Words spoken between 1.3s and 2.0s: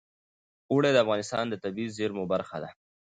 د طبیعي